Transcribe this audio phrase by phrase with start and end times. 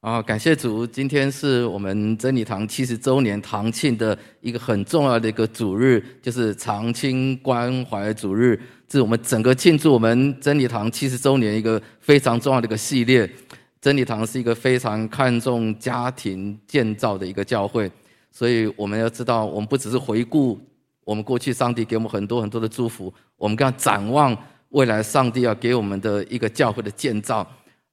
[0.00, 0.86] 啊，感谢主！
[0.86, 8.56] 今天是我们真理堂七十周年堂庆的一个很重要的一个主日，就是长青关怀主日。
[8.86, 13.28] 这是我们整个庆祝我们真理堂七十周年一个非常重要的一个系列。
[13.80, 17.90] 真理堂是一个非常看重家庭建造的一个教会，
[18.30, 20.56] 所以我们要知道，我们不只是回顾
[21.02, 24.36] 我们过去上帝给我们很多很多的祝福，我们更要展望
[24.68, 27.44] 未来上帝要给我们的一个教会的建造。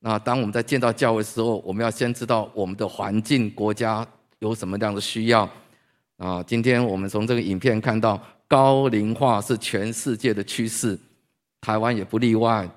[0.07, 5.49] 那当我们在建造教会的时候，我们要先知道我们的环境、国家有什么样的需要。
[6.17, 10.95] 啊，今天我们从这个影片看到，高龄化是全世界的趋势，
[11.59, 12.69] 台湾也不例外。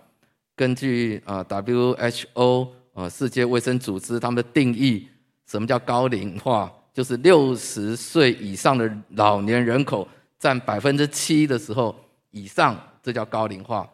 [0.57, 5.07] 根据啊 WHO 啊世界卫生组织他们的定义，
[5.45, 6.73] 什么叫高龄化？
[6.95, 10.09] 就是六十岁以上的老年人口
[10.39, 11.95] 占百分之七的时候
[12.31, 13.87] 以上，这叫高龄化。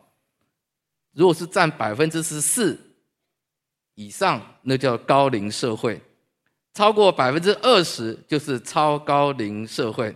[1.14, 2.78] 如果是占百分之十四，
[3.94, 6.00] 以上那叫高龄社会，
[6.74, 10.14] 超过百分之二十就是超高龄社会。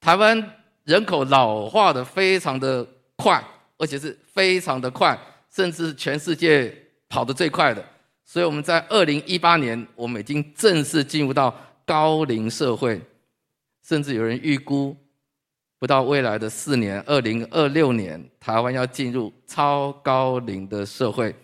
[0.00, 3.42] 台湾人口老化的非常的快，
[3.76, 5.18] 而且是非常的快，
[5.50, 6.72] 甚至全世界
[7.08, 7.84] 跑得最快的。
[8.24, 13.00] 所以我们在二零一八年，我们已经正式进入到高龄社会，
[13.82, 14.96] 甚至有人预估，
[15.78, 21.34] 不到未来的四年，二零二六年，台湾要进入超高龄的社会。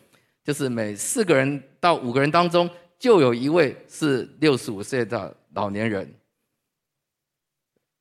[0.45, 6.15] 就是每四个人到五个人当中，就有一位是六十五岁的老年人。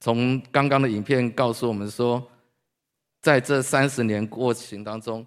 [0.01, 2.21] 从刚刚的影片告诉我们说，
[3.21, 5.25] 在这三十年过程当中，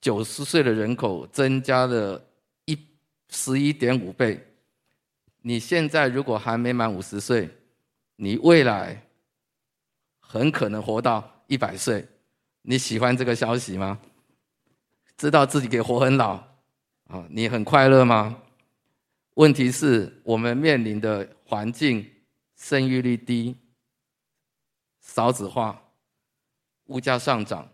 [0.00, 2.20] 九十岁的人口增加了
[2.64, 2.76] 一
[3.28, 4.44] 十一点五倍。
[5.42, 7.48] 你现在如果还没满五十岁，
[8.16, 9.00] 你未来
[10.18, 12.04] 很可能活到一百岁。
[12.62, 13.96] 你喜欢这个消息吗？
[15.16, 16.32] 知道自己可以活很老，
[17.08, 18.38] 啊，你很快乐吗？
[19.34, 22.06] 问题是我们面临的环境，
[22.56, 23.56] 生育率低，
[25.00, 25.80] 少子化，
[26.86, 27.68] 物价上涨，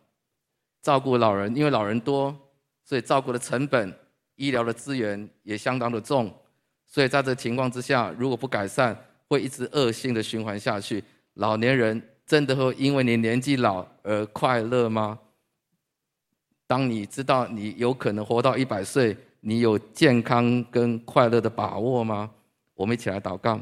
[0.83, 2.37] 照顾老人，因为老人多，
[2.85, 3.93] 所以照顾的成本、
[4.37, 6.33] 医疗的资源也相当的重，
[6.87, 8.97] 所以在这情况之下，如果不改善，
[9.27, 11.03] 会一直恶性的循环下去。
[11.35, 15.19] 老年人真的会因为你年纪老而快乐吗？
[16.69, 22.31] 当你知道你有可能活到一百岁，你有健康跟快乐的把握吗？
[22.75, 23.59] 我们一起来祷告。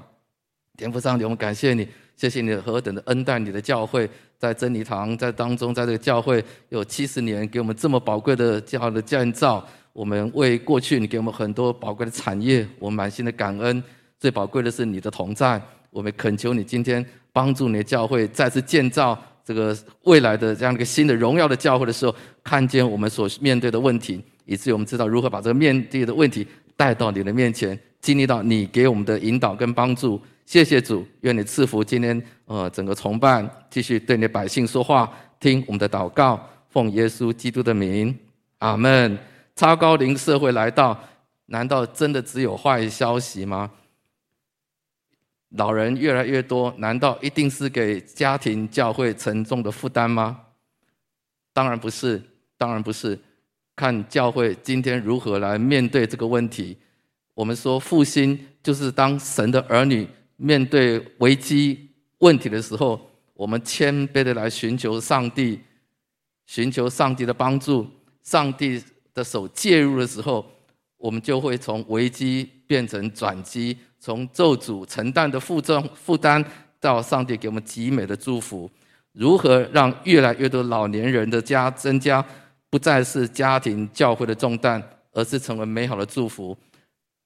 [0.77, 9.65] 天父上帝，我们感谢你，谢谢你何等的恩待你的教会，在真理堂在当中，在这个教会有七十年，给我们这么宝贵的教的建造。
[9.93, 13.83] 我们为过去你给我们很多宝贵的产业，我们满心的感恩。
[14.19, 19.17] 最宝贵的是你的同在，我们恳求你今天帮助你的教会再次建造。
[19.47, 22.13] 这个未来的这样一个新的荣耀的教会的时候，
[22.43, 26.45] 看见我们所面对的问题，以至于我们知道如何把这个面对的问题
[26.77, 30.21] 带到你的面前，经历到你给我们的引导跟帮助。
[30.45, 35.09] 谢谢主，愿你赐福今天呃整个崇拜，继续对你的百姓说话，
[35.39, 38.13] 听我们的祷告，奉耶稣基督的名，
[38.59, 39.17] 阿门。
[39.55, 40.99] 超高龄社会来到，
[41.47, 43.71] 难道真的只有坏消息吗？
[45.51, 50.41] 老人越来越多，难道一定是给家庭教会沉重的负担吗？
[51.53, 52.21] 当然不是，
[52.59, 53.19] 当然不是。
[53.75, 56.77] 看教会今天如何来面对这个问题。
[57.35, 62.99] 我们说复兴，就是当神的儿女面对危机问题的时候，
[63.35, 65.61] 我们谦卑的来寻求上帝，
[66.47, 67.87] 寻求上帝的帮助。
[68.23, 68.83] 上帝
[69.15, 70.45] 的手介入的时候，
[70.97, 73.77] 我们就会从危机变成转机。
[73.99, 76.45] 从咒诅承担的负重负担，
[76.79, 78.71] 到上帝给我们极美的祝福，
[79.13, 82.25] 如何让越来越多老年人的家增加，
[82.71, 86.57] 不再是家庭教会的重担，而是成为美好的祝福。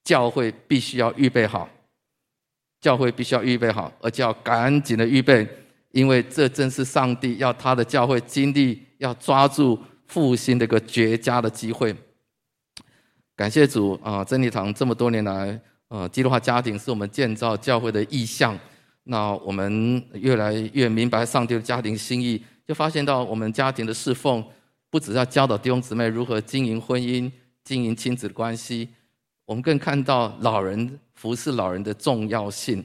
[0.04, 1.68] 教会必须要预备好，
[2.80, 5.46] 教会必须要预备好，而且要赶紧的预备，
[5.90, 11.94] 因为这正是上帝要他的教会经历，要抓住复兴的一个绝佳的机会。
[13.36, 14.24] 感谢主啊！
[14.24, 15.60] 真理堂这么多年来。
[15.90, 18.56] 呃，基督化家庭是我们建造教会的意向。
[19.02, 24.44] 那我们越来越明白上帝的家庭心意，就发现到我们家庭的侍奉，
[24.88, 27.28] 不只是要教导弟兄姊妹如何经营婚姻、
[27.64, 28.88] 经营亲子关系，
[29.44, 32.84] 我们更看到老人服侍老人的重要性。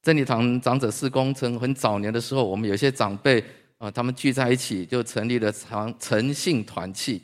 [0.00, 3.42] 真理堂长者事工从很早年的时候，我们有些长辈
[3.78, 7.20] 啊，他们聚在一起就成立了长诚信团契。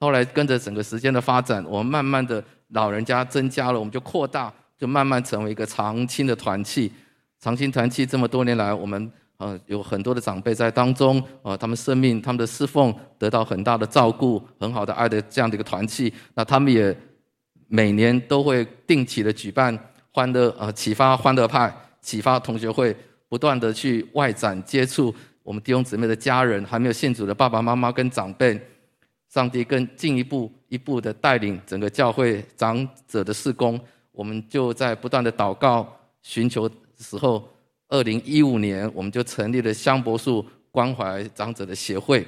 [0.00, 2.42] 后来跟着整个时间的发展，我们慢慢的。
[2.72, 6.92] 老人家增加了，我们就扩大，就慢慢成为一个长青的团契。
[7.38, 16.12] 长青团契这么多年来，我们呃有很多的长辈在当中，呃，他们生命、他们的侍奉得到很大的照顾，很好的爱的这样的一个团契。
[16.34, 16.96] 那他们也
[17.68, 19.76] 每年都会定期的举办
[20.12, 22.96] 欢乐呃启发欢乐派、启发同学会，
[23.28, 28.60] 不断的去外展接触我们弟兄姊妹的家人，还没有信主的爸爸妈妈跟长辈，
[29.28, 33.78] 上帝更进一步一步的带领整个教会长者的事工，
[34.10, 35.86] 我们就在不断的祷告
[36.22, 36.66] 寻求
[36.98, 37.46] 时候，
[37.88, 42.26] 二零一五年我们就成立了香柏树关怀长者的协会，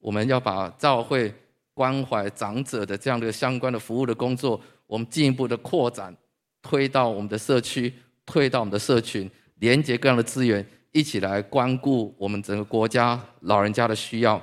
[0.00, 1.32] 我们要把教会
[1.72, 6.14] 关怀长者的这样的相关的服务的工作，我们进一步的扩展，
[6.60, 7.90] 推到我们的社区，
[8.26, 9.30] 推到我们的社群，
[9.60, 10.62] 连接各样的资源，
[10.92, 14.38] 一起来关顾我们整个国家老人家的需要。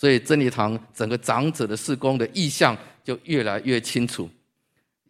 [0.00, 2.74] 所以真理堂整个长者的事工的意向
[3.04, 4.26] 就越来越清楚。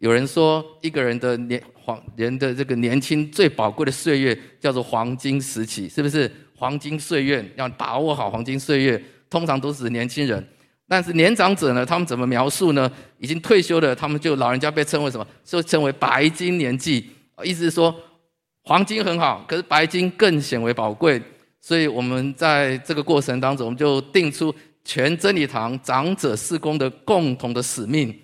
[0.00, 6.28] 有人说，一个人的年黄人的这个年轻最宝贵的岁月叫做黄金时期，是不是？
[6.56, 9.00] 黄金岁月要把握好黄金岁月，
[9.30, 10.44] 通常都是年轻人。
[10.88, 12.90] 但是年长者呢，他们怎么描述呢？
[13.18, 15.24] 已经退休的，他们就老人家被称为什么？
[15.44, 17.08] 就称为白金年纪。
[17.44, 17.94] 意思是说，
[18.64, 21.22] 黄金很好，可是白金更显为宝贵。
[21.60, 24.52] 所以我们在这个过程当中，我们就定出
[24.84, 28.14] 全真理堂长者事工的共同的使命，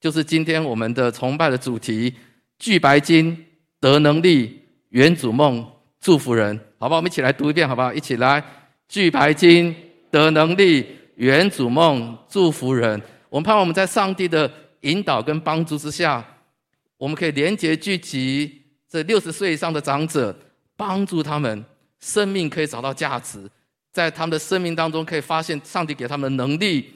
[0.00, 2.14] 就是今天我们的崇拜的主题：
[2.58, 3.44] 聚白金，
[3.80, 5.66] 得能力，圆主梦，
[6.00, 6.58] 祝福人。
[6.78, 6.98] 好不好？
[6.98, 7.92] 我们一起来读一遍，好不好？
[7.92, 8.44] 一起来，
[8.88, 9.74] 聚白金，
[10.10, 10.86] 得能力。
[11.16, 13.00] 圆主梦，祝福人。
[13.30, 16.22] 我们盼望我们在上帝的引导跟帮助之下，
[16.98, 20.38] 我们可以连结聚集这六十岁以上的长者，
[20.76, 21.64] 帮助他们
[22.00, 23.50] 生命可以找到价值，
[23.96, 26.92] 在他们的生命当中可以发现上帝给他们的能力，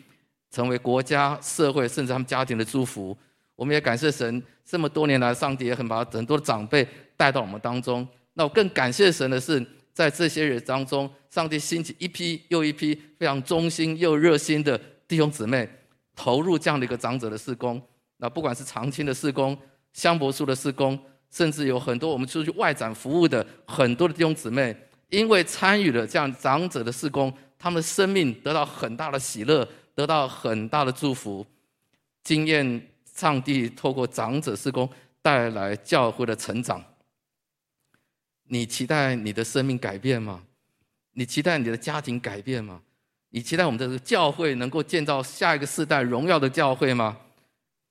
[0.50, 3.16] 成为国家、社会甚至他们家庭的祝福。
[3.56, 6.86] 我们也感谢神，这么多年来，上帝也很把很多的长辈
[7.16, 8.06] 带到我们当中。
[8.34, 11.10] 那我更感谢神的是，在这些人当中。
[11.30, 15.66] 上帝兴起一批又一批非常忠心又热心的弟兄姊妹，
[16.14, 17.80] 投入这样的一个长者的事工。
[18.18, 19.56] 那不管是长青的事工、
[19.94, 20.98] 香柏树的事工，
[21.30, 24.76] 甚至有很多我们出去外展服务的很多的弟兄姊妹，
[25.10, 31.46] 因为参与了这样长者的事工，他们的生命得到很大的喜乐，得到很大的祝福，
[32.22, 34.88] 经验上帝透过长者事工
[35.20, 36.82] 带来教会的成长。
[38.44, 40.42] 你期待你的生命改变吗？
[41.12, 42.80] 你期待你的家庭改变吗？
[43.30, 47.16] 你期待我们的教会能够建造下一个世代荣耀的教会吗？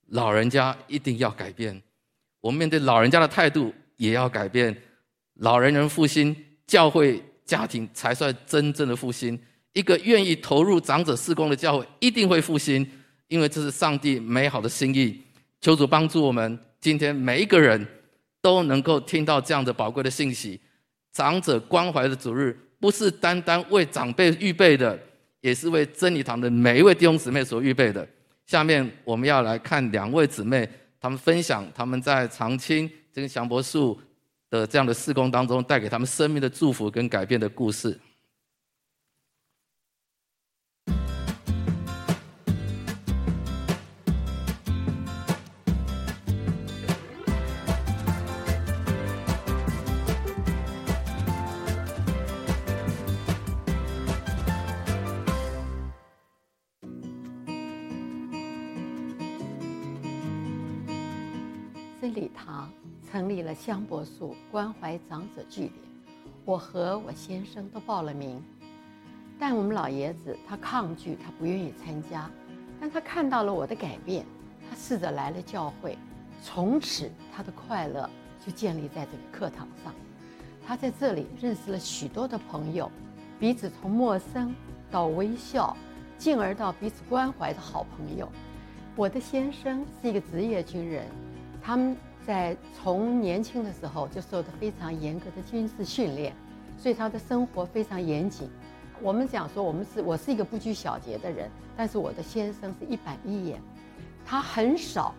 [0.07, 1.81] 老人家一定要改变，
[2.41, 4.75] 我们面对老人家的态度也要改变。
[5.35, 6.35] 老人人复兴，
[6.69, 9.37] 教会家庭才算真正的复兴。
[9.73, 12.87] 一个愿意投入长者事工的教会一定会复兴，
[13.27, 15.19] 因为这是上帝美好的心意。
[15.59, 17.85] 求主帮助我们，今天每一个人
[18.41, 20.59] 都能够听到这样的宝贵的信息。
[21.11, 22.55] 长者关怀的主日。
[22.81, 24.97] 不是单单为长辈预备的，
[25.41, 28.07] 也是为真理堂的每一位弟兄姊妹所预备的。
[28.45, 30.65] 下面我们要来看两位姊妹，
[30.97, 33.99] 他们分享他们在长青这个香柏树
[34.49, 37.99] 的这样的事工当中，带给他们生命的祝福跟改变的故事。
[63.11, 65.73] 成立了香柏树关怀长者据点，
[66.45, 68.39] 我和我先生都报了名，
[69.39, 72.29] 但我们老爷子他抗拒，他不愿意参加，
[72.79, 74.23] 但他看到了我的改变，
[74.69, 75.97] 他试着来了教会，
[76.43, 78.07] 从此他的快乐
[78.45, 79.91] 就建立在这个课堂上，
[80.63, 82.91] 他在这里认识了许多的朋友，
[83.39, 84.53] 彼此从陌生
[84.91, 85.75] 到微笑，
[86.19, 88.31] 进而到彼此关怀的好朋友。
[88.95, 91.07] 我的先生是一个职业军人，
[91.59, 91.97] 他们。
[92.29, 96.31] 在从年轻的时候就受的非常严格的军事训练，
[96.77, 98.47] 所以他的生活非常严谨。
[99.01, 103.59] 我们讲说，我们是我是一个不拘小节的人，但是我的先生是一板一眼，
[104.23, 105.15] 他很少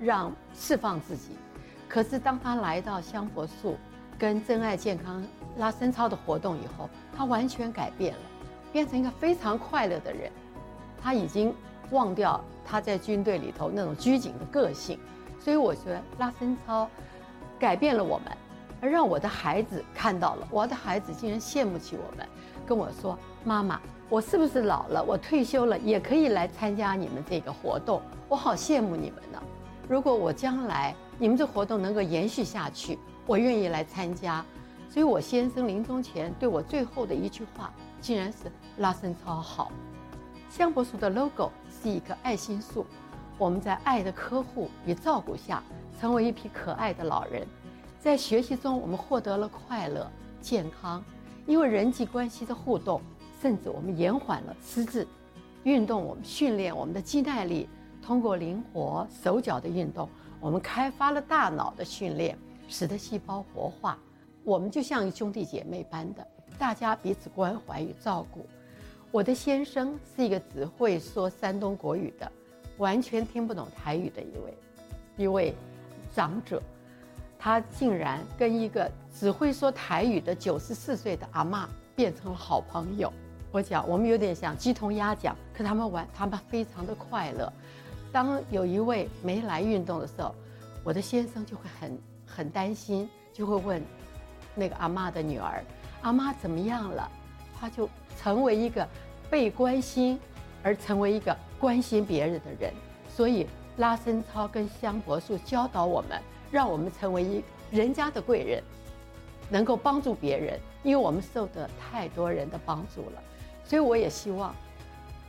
[0.00, 1.36] 让释放自己。
[1.88, 3.76] 可是当他来到香柏树
[4.18, 5.24] 跟真爱健康
[5.56, 8.20] 拉伸操的活动以后，他完全改变了，
[8.72, 10.32] 变成一个非常快乐的人。
[11.00, 11.54] 他已经
[11.92, 14.98] 忘掉他在军队里头那种拘谨的个性。
[15.42, 16.88] 所以我说，拉伸操
[17.58, 18.26] 改变了我们，
[18.80, 20.46] 而让我的孩子看到了。
[20.52, 22.24] 我的孩子竟然羡慕起我们，
[22.64, 25.02] 跟我说：“妈妈，我是不是老了？
[25.02, 28.00] 我退休了也可以来参加你们这个活动？
[28.28, 29.42] 我好羡慕你们呢！
[29.88, 32.96] 如果我将来你们这活动能够延续下去，
[33.26, 34.44] 我愿意来参加。”
[34.88, 38.38] 所以，我先生临终前对我最后的一句话，竟然是
[38.76, 39.72] 拉伸操好。
[40.48, 42.86] 香柏树的 logo 是一棵爱心树。
[43.42, 45.60] 我们在爱的呵护与照顾下，
[46.00, 47.44] 成为一批可爱的老人。
[47.98, 50.08] 在学习中，我们获得了快乐、
[50.40, 51.04] 健康，
[51.44, 53.02] 因为人际关系的互动，
[53.40, 55.04] 甚至我们延缓了失智。
[55.64, 57.68] 运动，我们训练我们的肌耐力，
[58.00, 60.08] 通过灵活手脚的运动，
[60.38, 63.98] 我们开发了大脑的训练，使得细胞活化。
[64.44, 66.24] 我们就像兄弟姐妹般的，
[66.56, 68.46] 大家彼此关怀与照顾。
[69.10, 72.30] 我的先生是一个只会说山东国语的，
[72.78, 74.58] 完全听不懂台语的一位
[75.16, 75.54] 一位
[76.14, 76.60] 长者，
[77.38, 83.12] 他竟然跟一个只会说台语的九十四岁的阿嬷变成了好朋友。
[83.50, 87.52] 我讲我们有点像鸡同鸭讲，可他们玩，他们非常的快乐。
[88.10, 90.34] 当有一位没来运动的时候，
[90.82, 93.82] 我的先生就会很很担心，就会问
[94.54, 95.62] 那个阿嬷的女儿
[96.00, 97.10] ：“阿嬷怎么样了？”
[97.60, 97.88] 他就
[98.18, 98.86] 成为一个
[99.30, 100.18] 被关心，
[100.62, 102.74] 而成为一个关心别人的人。
[103.08, 108.60] 所以拉伸操跟香柏树教导我们，让我们成为一人家的贵人，
[109.48, 110.58] 能够帮助别人。
[110.82, 113.22] 因为我们受得太多人的帮助了，
[113.64, 114.52] 所以我也希望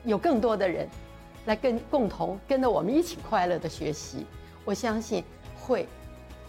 [0.03, 0.89] 有更多的人
[1.45, 4.25] 来跟共同跟着我们一起快乐的学习。
[4.65, 5.23] 我相信
[5.61, 5.87] 会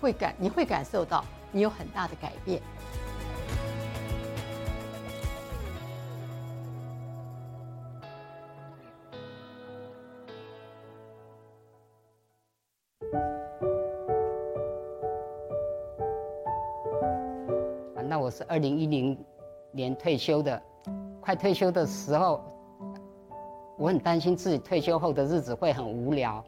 [0.01, 1.23] 会感你会感受到
[1.53, 2.63] 你有很大的改变。
[18.15, 19.19] 那我是二零一零
[19.73, 20.63] 年退休的，
[21.21, 22.41] 快退休的时候，
[23.77, 26.41] 我很担心自己退休后的日子会很无聊。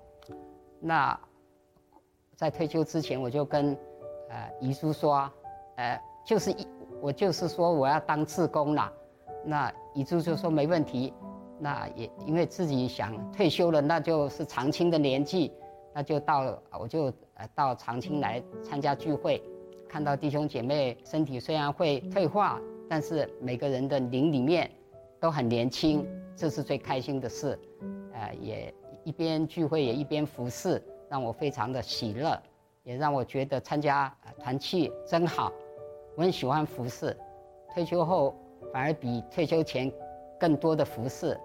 [0.79, 1.19] 那
[2.37, 3.77] 在退休之前，我就跟
[4.29, 5.29] 呃遗书说，
[5.75, 6.65] 呃，就是一
[7.01, 8.93] 我就是说我要当志工啦。
[9.45, 11.13] 那遗书就说没问题。
[11.59, 15.53] 那也因为自己想退休了，那就是长青的年纪，
[15.93, 19.43] 那就到我就呃到长青来参加聚会。
[19.89, 24.71] 看到弟兄姐妹身体虽然会退化，但是每个人的灵里面
[25.21, 27.59] 都很年轻，这是最开心的事。
[28.13, 28.75] 呃，也
[29.05, 32.41] 一边聚会也一边服侍，让我非常的喜乐，
[32.83, 35.53] 也让我觉得参加团契真好。
[36.17, 37.17] 我很喜欢服侍，
[37.73, 38.35] 退休后
[38.73, 39.91] 反而比退休前
[40.39, 41.39] 更多的服侍，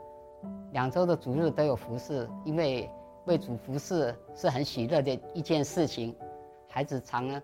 [0.71, 2.89] 两周的主日都有服侍，因为
[3.25, 6.15] 为主服侍是很喜乐的一件事情。
[6.67, 7.41] 孩子常。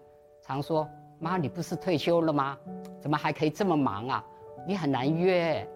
[0.48, 0.88] 常说
[1.20, 2.58] 妈，你不是退休了吗？
[3.02, 4.24] 怎么还可以这么忙啊？
[4.66, 5.68] 你很难约。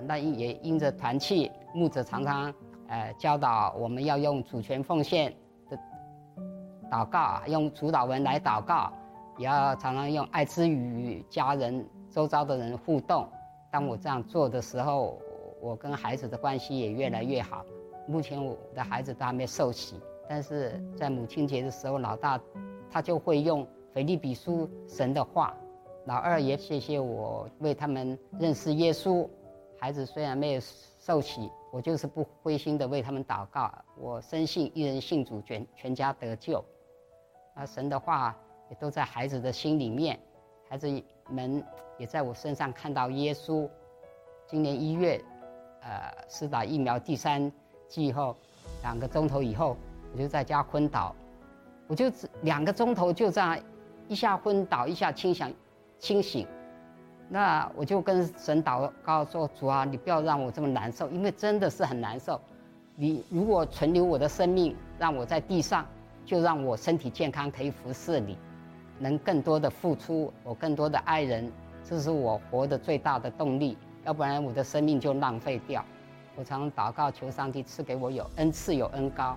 [0.00, 2.52] 那也因着团契，牧者常常
[2.88, 5.32] 呃教导我们要用主权奉献
[5.68, 5.78] 的
[6.90, 8.92] 祷告，用主祷文来祷告，
[9.36, 13.28] 也要常常用爱之语与家人、周遭的人互动。
[13.70, 15.16] 当我这样做的时候，
[15.60, 17.64] 我跟孩子的关系也越来越好。
[18.08, 22.40] 目前我的孩子都还没受洗，但是在母亲节的时候，老大
[22.90, 23.64] 他就会用。
[23.94, 25.54] 腓立比书神的话，
[26.06, 29.28] 老二也谢谢我为他们认识耶稣。
[29.78, 30.60] 孩子虽然没有
[30.98, 33.72] 受洗，我就是不灰心的为他们祷告。
[33.96, 36.64] 我深信一人信主，全全家得救。
[37.54, 38.36] 啊，神的话
[38.68, 40.18] 也都在孩子的心里面，
[40.68, 40.88] 孩子
[41.30, 41.64] 们
[41.96, 43.68] 也在我身上看到耶稣。
[44.48, 45.22] 今年一月，
[45.82, 47.52] 呃，施打疫苗第三
[47.86, 48.34] 剂后，
[48.82, 49.76] 两个钟头以后，
[50.12, 51.14] 我就在家昏倒，
[51.86, 52.10] 我就
[52.42, 53.56] 两个钟头就这样。
[54.08, 55.54] 一下昏倒，一下清醒，
[55.98, 56.46] 清醒，
[57.28, 62.40] 那我就跟神祷告说：“主啊，你不要让我这么难受，因为真的是很难受。
[62.96, 65.86] 你如果存留我的生命，让我在地上，
[66.26, 68.36] 就让我身体健康，可以服侍你，
[68.98, 71.50] 能更多的付出，我更多的爱人，
[71.82, 73.76] 这是我活的最大的动力。
[74.04, 75.82] 要不然我的生命就浪费掉。
[76.36, 79.34] 我常祷告求上帝赐给我有恩赐有恩膏，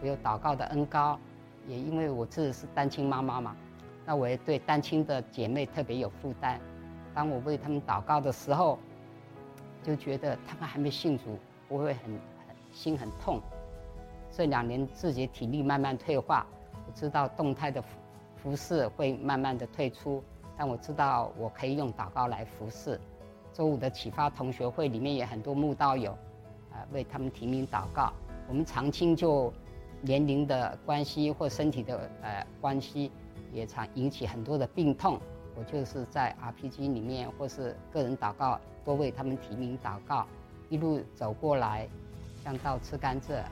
[0.00, 1.18] 我有祷告的恩膏，
[1.66, 3.56] 也因为我自己是单亲妈妈嘛。”
[4.06, 6.60] 那我也对单亲的姐妹特别有负担。
[7.14, 8.78] 当我为他们祷告的时候，
[9.82, 12.04] 就觉得他们还没信主，我会很
[12.46, 13.40] 很心很痛。
[14.30, 16.46] 这两年自己体力慢慢退化，
[16.86, 17.88] 我知道动态的服
[18.36, 20.22] 服侍会慢慢的退出，
[20.56, 23.00] 但我知道我可以用祷告来服侍。
[23.52, 26.10] 周五的启发同学会里面也很多慕道友，
[26.72, 28.12] 啊，为他们提名祷告。
[28.48, 29.52] 我们长青就
[30.02, 33.10] 年龄的关系或身体的呃关系。
[33.54, 35.18] 也常引起很多的病痛，
[35.54, 40.26] 我就是在 RPG 里面或是个人祷告，多为他们提名祷告，
[40.68, 41.88] 一路走过来，
[42.42, 43.42] 像到吃甘蔗，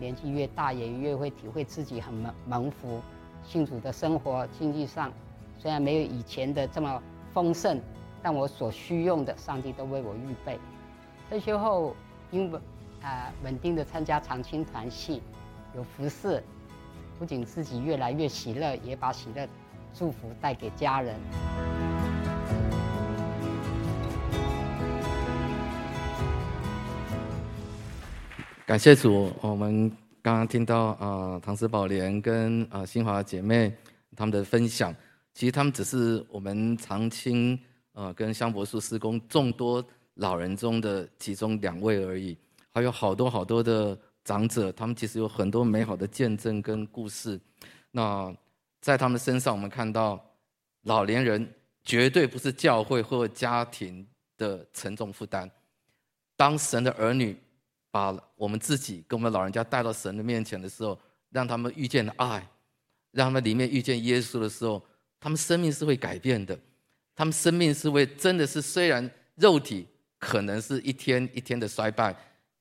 [0.00, 3.00] 年纪越大也越会体会自己很蒙蒙福，
[3.44, 5.12] 信主的生活经济上
[5.58, 7.78] 虽然没有以前的这么丰盛，
[8.22, 10.58] 但我所需用的，上帝都为我预备。
[11.28, 11.94] 退休后
[12.30, 12.58] 因为
[13.02, 15.22] 啊稳定的参加长青团契，
[15.74, 16.42] 有服侍，
[17.18, 19.48] 不仅自己越来越喜乐，也把喜乐
[19.92, 21.14] 祝福带给家人。
[28.66, 29.88] 感谢主，我们
[30.22, 33.72] 刚刚听到啊、唐诗宝莲跟啊、呃、新华姐妹
[34.16, 34.92] 他们的分享，
[35.34, 37.58] 其实他们只是我们长青
[37.92, 42.36] 呃跟香柏树施工众多老人中的其中两位而已，
[42.72, 47.38] 还有好多好多的长者，他们其实有很多美好的见证跟故事。
[47.90, 48.34] 那
[48.80, 50.24] 在他们身上，我们看到
[50.82, 51.48] 老年人
[51.82, 55.50] 绝对不是教会或家庭的沉重负担，
[56.36, 57.38] 当神的儿女。
[57.94, 60.98] 把我们自己跟我们老人家带到神的面前的时候，
[61.30, 62.44] 让他们遇见爱，
[63.12, 64.84] 让他们里面遇见耶稣的时候，
[65.20, 66.58] 他们生命是会改变的。
[67.14, 69.86] 他们生命是会真的是，虽然肉体
[70.18, 72.12] 可能是一天一天的衰败，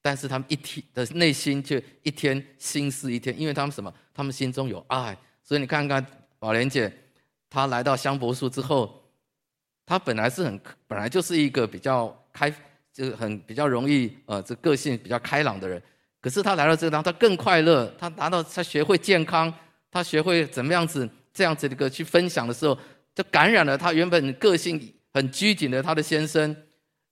[0.03, 3.91] 但是他们一天的内心却一天心似一天，因为他们什么？
[4.13, 5.17] 他们心中有爱。
[5.41, 6.05] 所以你看看
[6.37, 6.93] 宝莲姐，
[7.49, 9.03] 她来到香柏树之后，
[9.83, 12.53] 她本来是很本来就是一个比较开。
[12.93, 15.81] 就是很比较容易，呃，这个性比较开朗的人，
[16.21, 17.91] 可是他来到这个地方，他更快乐。
[17.97, 19.51] 他拿到他学会健康，
[19.89, 22.77] 他学会怎么样子这样子的一个去分享的时候，
[23.15, 26.55] 就感染了他原本个性很拘谨的他的先生，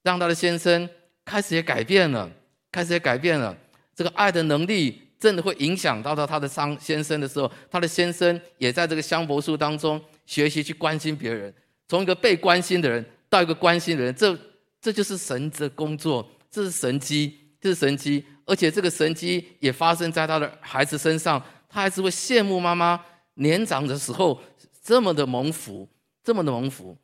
[0.03, 0.87] 让他的先生
[1.25, 2.31] 开始也改变了，
[2.71, 3.55] 开始也改变了。
[3.95, 11.53] 这个爱的能力真的会影响到到他的商先生的时候，他的先生也在这个香柏树当中学习去关心别人，
[11.87, 14.37] 从一个被关心的人到一个关心的人，这。
[14.83, 22.99] 这就是神的工作，这是神迹，这是神迹，而且这个神迹也发生在他的孩子身上，他还是会羡慕妈妈
[23.35, 24.41] 年长的时候
[24.83, 25.87] 这么的蒙福，
[26.23, 26.97] 这么的蒙福。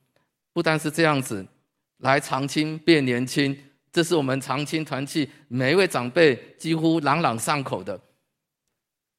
[0.54, 1.46] 不单是这样子，
[2.00, 3.56] 来长青变年轻，
[3.92, 8.00] 这是我们长青团契每一位长辈几乎朗朗上口的，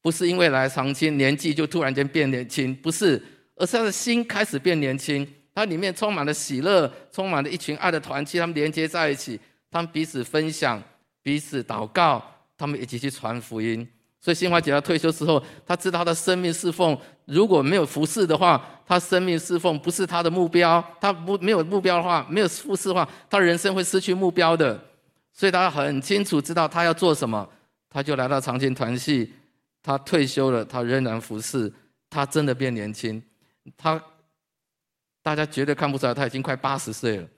[0.01, 3.21] 不是因为来长青年纪就突然间变年轻，不是，
[3.57, 5.27] 而是他的心开始变年轻。
[5.55, 10.81] 它里面充满了喜乐，充满了一群爱的团契，他们连接在一起，他们彼此分享，
[11.21, 12.25] 彼此祷告，
[12.57, 13.85] 他们一起去传福音。
[14.21, 24.79] 所以新华姐她退休之后，她知道她的生命侍奉如果没有服侍的话，她生命侍奉不是她的目标，她不没有目标的话，没有服侍的话，她人生会失去目标的。
[25.33, 27.49] 所以她很清楚知道她要做什么，
[27.89, 29.33] 她就来到长青团系，
[29.83, 31.73] 她退休了，她仍然服侍，
[32.11, 33.23] 她真的变年轻，
[33.77, 34.03] 她。
[35.21, 37.29] 大家绝对看不出来，她已经快八十岁了。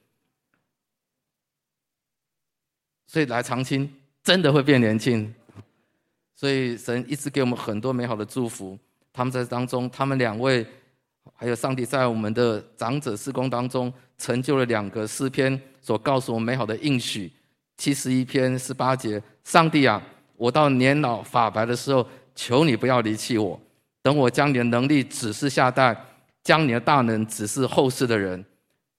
[3.09, 5.35] 所以来长青真的会变年轻。
[6.41, 8.79] 所以神一直给我们很多美好的祝福。
[9.13, 10.67] 他们在当中，他们两位
[11.35, 17.31] 还有上帝在我们的长者事工当中成就了两个诗篇，所告诉我们美好的应许。
[17.77, 20.03] 七十一篇十八节：上帝啊，
[20.39, 23.61] 我到年老发白的时候，求你不要离弃我，
[24.01, 25.95] 等我将你的能力指示下代。
[26.43, 28.43] 将你的大能指示后世的人。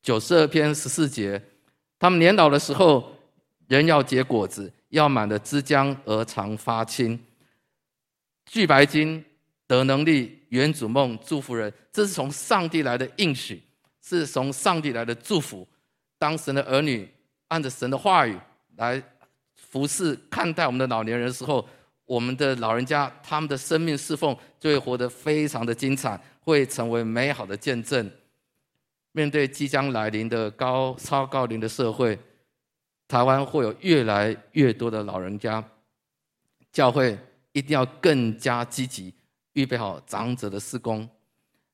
[0.04, 1.42] 九十二篇十四节，
[1.98, 3.12] 他们年老的时候，
[3.68, 7.20] 人要结果子，要满了汁浆而常发青。
[8.46, 9.24] 聚白金
[9.68, 13.62] 得能力，圆主梦祝福人，这是从上帝来的应许，
[14.02, 15.68] 是从上帝来的祝福。
[16.18, 17.10] 当神的儿女
[17.48, 18.38] 按着神的话语
[18.76, 19.02] 来
[19.56, 21.68] 服侍看待我们的老年人的时候，
[22.06, 26.20] 我们的老人家他们的生命侍奉就会活得非常的精彩。
[26.44, 28.12] 会成为美好的见证。
[29.12, 32.18] 面对即将来临的高超高龄的社会，
[33.08, 35.64] 台湾会有越来越多的老人家，
[36.72, 37.16] 教会
[37.54, 39.14] 一定要更加积极，
[39.54, 41.08] 预备好长者的施工。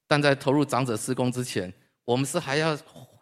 [0.08, 1.72] 但在投入长者施工之前，
[2.06, 2.78] 我们是还要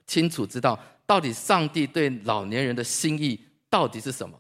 [0.06, 3.40] 清楚知道，到底上帝对老年人的心意
[3.70, 4.40] 到底是什么？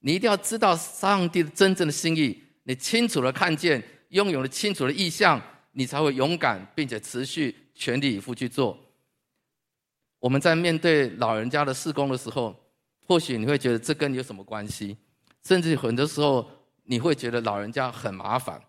[0.00, 5.40] 你一定要知道上帝的真正的心意，你清楚的看见，拥有了清楚的意向。
[5.78, 8.78] 你才会勇敢，并且持续全力以赴去做。
[10.18, 12.56] 我们在面对老人家的施工的时候，
[13.06, 14.96] 或许你会觉得这跟你有什么关系？
[15.44, 16.50] 甚至很多时候
[16.86, 18.60] 你会觉得老人家很麻烦。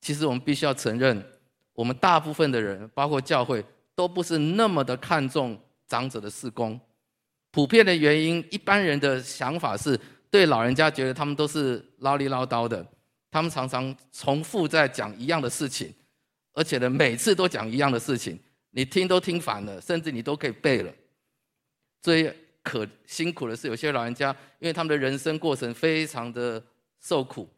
[0.00, 1.24] 其实我们必须要承认，
[1.74, 6.80] 我们大部分的人，包括教会，都不是那么的看重长者的事工。
[7.50, 9.98] 普遍的原因，一般人的想法是
[10.30, 12.86] 对老人家觉得他们都是唠里唠叨的，
[13.30, 15.92] 他们常常重复在讲一样的事情。
[16.52, 18.38] 而且呢，每次都讲一样的事情，
[18.70, 20.92] 你听都听烦了，甚至你都可以背了。
[22.02, 26.62] 最可辛苦的是，有些老人家，因为他们的人生过程非常的
[27.00, 27.48] 受苦，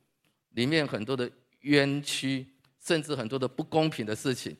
[0.50, 2.46] 里面很多的冤屈，
[2.80, 4.56] 甚至很多的不公平的事情，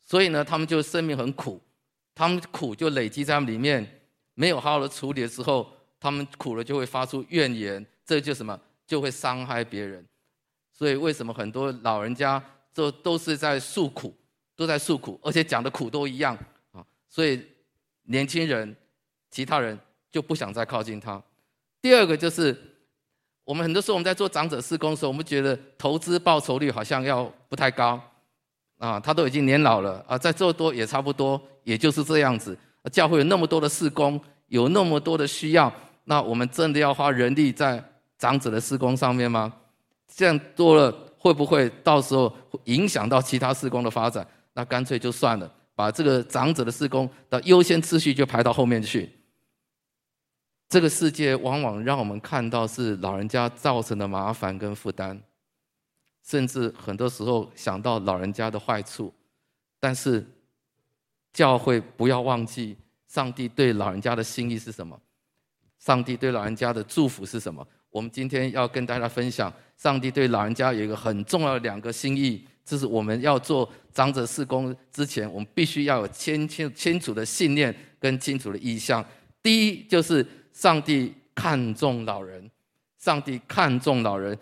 [0.00, 1.60] 所以呢，他们就生命很苦，
[2.14, 4.02] 他们苦就累积在里面，
[4.34, 10.04] 没有好好的处理的时候，他们苦了就会发出怨言，这就什么，就会伤害别人。
[10.72, 12.42] 所以为什么很多老人家
[12.74, 14.14] 都都是在诉苦，
[14.56, 16.36] 都在诉苦，而且讲的苦都一样
[16.72, 16.84] 啊？
[17.08, 17.40] 所以
[18.02, 18.76] 年轻人、
[19.30, 19.78] 其他人
[20.10, 21.22] 就不想再靠近他。
[21.80, 22.73] 第二个就是，
[23.44, 28.00] 我们很多时候我们在做长者事工的时候，我们觉得投资报酬率好像要不太高
[28.78, 32.56] 啊，他都已经年老了啊，再做多也差不多，也就是这样子。
[32.90, 35.72] 教会有那么多的事工，有那么多的需要，
[36.04, 37.82] 那我们真的要花人力在
[38.18, 39.52] 长者的事工上面吗？
[40.14, 44.26] 这样多了会不会到时候影响到其他事工的发展？
[44.52, 49.10] 那干脆就算了，把这个长者的事工的优先次序就排到后面去。
[50.74, 55.16] 这个世界往往让我们看到是老人家造成的麻烦跟负担，
[56.26, 59.14] 甚至很多时候想到老人家的坏处，
[59.78, 60.26] 但是
[61.32, 65.00] 教会不要忘记上帝对老人家的心意是什么，
[65.78, 67.64] 上帝对老人家的祝福是什么。
[67.90, 79.06] 我们今天要跟大家分享，上帝对老人家有一个很重要的两个心意，这是我们要做长者事工之前，我们必须要有清清清楚的信念跟清楚的意向。
[79.40, 82.50] 第一就是上帝看重老人，
[82.98, 84.38] 上帝看重老人。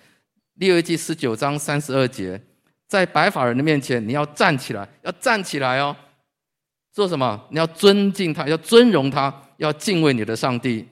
[0.54, 2.40] 利未记十九章三十二节，
[2.86, 5.96] 在白发人的面前，你要站起来，要站起来哦。
[6.92, 7.42] 做什么？
[7.50, 10.86] 你要尊敬他，要尊荣他，要敬畏你的上帝。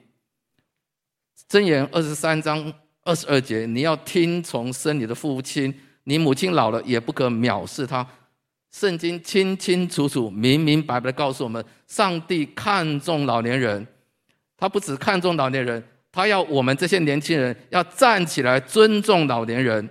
[1.47, 5.73] 箴言二十三章二十二节，你要听从生你的父亲，
[6.05, 8.05] 你母亲老了也不可藐视他。
[8.71, 13.85] 圣经清清楚楚、明明白白的告诉我们，上帝看重老年人，
[14.61, 19.89] 他不只看重老年人，他要我们这些年轻人要站起来尊重老年人。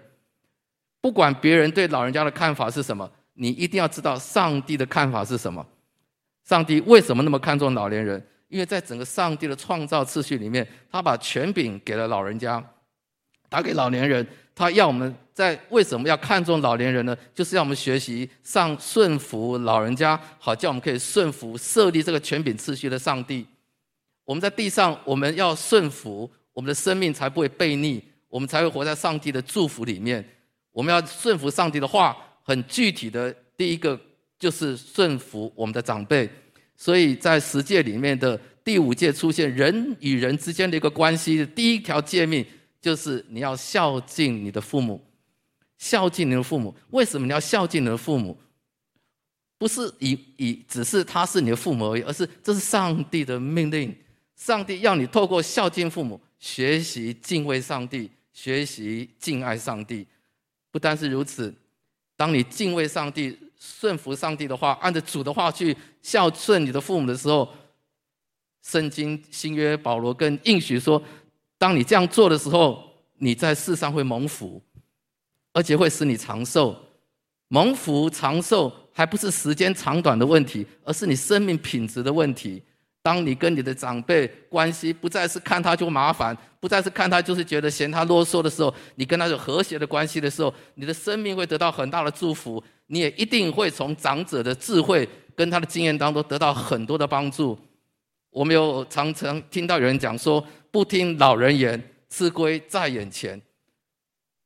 [1.00, 5.66] 不管别人对老人家的看法是什么，你一定要知道上帝的看法是什么。
[6.48, 8.24] 上帝为什么那么看重老年人？
[8.46, 12.64] 因为在整个上帝的创造次序里面，他把权柄给了老人家，
[13.48, 14.24] 打给老年人。
[14.54, 17.16] 他要我们在为什么要看重老年人呢？
[17.34, 23.44] 就是要我们学习上顺服老人家，好叫我们可以顺服设立这个权柄次序的上帝。
[24.30, 30.24] 我们在地上，我们要顺服，我们的生命才不会悖逆，我们才会活在上帝的祝福里面。
[30.70, 34.00] 我们要顺服上帝的话，很具体的，第一个
[34.38, 36.30] 就是顺服我们的长辈。
[36.76, 42.46] 所以在十诫里面的第五诫出现人与人之间的一个关系的第一条诫命，
[42.80, 45.04] 就是你要孝敬你的父母。
[45.76, 48.38] 孝敬你的父母，为什么你要孝敬你的父母？
[49.58, 53.92] 不是以以只是他是你的父母而已，而是这是上帝的命令。
[54.40, 60.06] 上帝要你透过孝敬父母，学习敬畏上帝，学习敬爱上帝。
[60.70, 61.54] 不单是如此，
[62.16, 63.38] 当你敬畏上帝。
[63.62, 67.46] 顺服上帝的话，按着主的话去孝顺你的父母的时候，
[68.62, 71.02] 圣经新约保罗更应许说，
[71.58, 72.82] 当你这样做的时候，
[73.18, 74.62] 你在世上会蒙福，
[75.52, 76.74] 而且会使你长寿。
[77.48, 82.62] 蒙福长寿还不是时间长短的问题，而是你生命品质的问题。
[83.02, 92.62] 当你跟你的长辈关系不再是看他就麻烦，不再是看他就是觉得嫌他啰嗦的时候，你跟他有和谐的关系的时候，你的生命会得到很大的祝福。
[92.86, 97.56] 你也一定会从长者的智慧跟他的经验当中得到很多的帮助。
[98.30, 103.40] 我们有常常听到有人讲说：“不听老人言，吃亏在眼前。”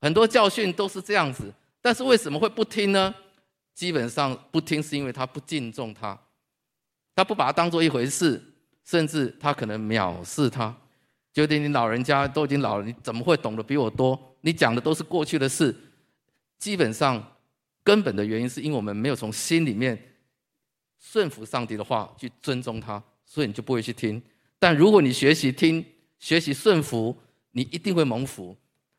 [0.00, 3.14] 很多教训都是这样子，但是为什么会不听呢？
[3.74, 6.16] 基本上不听是因为他不敬重他，
[7.14, 8.42] 他不把它当做一回事，
[8.84, 10.74] 甚至他可能藐视他，
[11.32, 14.36] 觉得你老人家都已经老了，你怎么会懂得比我多？
[14.40, 15.74] 你讲的都是过去的事，
[16.58, 17.30] 基本上。
[17.86, 20.14] 根本的原因是因为我们没有从心里面
[20.98, 22.92] 顺服上帝的话去尊重他，
[23.26, 24.22] 所以你就不会去听。
[24.58, 25.84] 但如果你学习听、
[26.18, 27.14] 学习顺服，
[27.50, 28.56] 你一定会蒙福。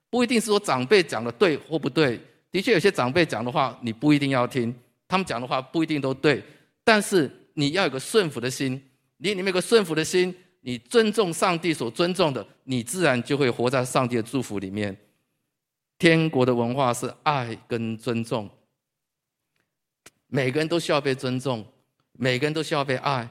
[0.08, 4.72] 不一定是说长辈讲的对或不对，的确有些长辈讲的话你不一定要听，
[5.08, 6.44] 他们讲的话不一定都对。
[6.84, 8.82] 但是你要有个顺服的心，
[9.18, 14.96] 你里面有个顺服的心，你尊重上帝所尊重的，你自然就会活在上帝的祝福里面。
[15.98, 18.50] 天国的文化是爱跟尊重。
[20.28, 21.66] 每个人都需要被尊重，
[22.12, 23.28] 每个人都需要被爱。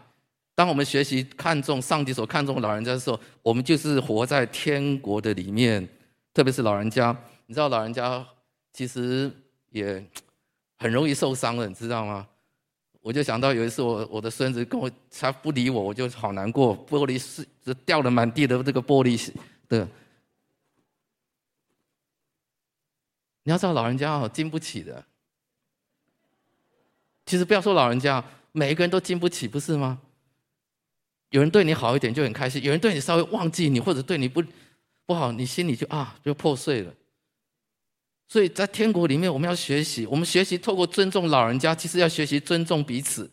[0.55, 5.87] 当我们学习看重上帝所看重的老人家的时候，我们就是活在天国的里面。
[6.33, 8.27] 特别是老人家，你知道老人家
[8.73, 9.31] 其实
[9.71, 10.05] 也
[10.79, 12.27] 很容易受伤的，你知道吗？
[13.05, 17.47] 我就想到有一次我我的孙子跟我他不理我，我就好难过，玻璃是
[17.85, 19.31] 掉了满地的这个玻璃
[19.69, 19.87] 的。
[23.43, 25.05] 你要知道老人家哦，经不起的。
[27.27, 30.01] 其实不要说老人家，每一个人都经不起，不是吗？
[31.29, 34.43] 有人对你好一点就很开心，有人对你稍微忘记你或者对你不
[35.05, 36.95] 不好，你心里就啊就破碎了。
[38.27, 43.31] 所以在天国里面，我们要学习，我们学习透过尊重老人家，其实要学习尊重彼此。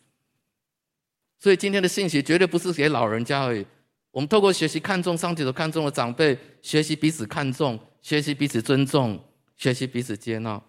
[1.38, 3.66] 所以今天的信息绝对不是给老人家而已。
[4.12, 9.18] 我们透过学习看重上帝所看重的长辈，学习彼此看重，学习彼此尊重，
[9.56, 10.62] 学习彼此接纳。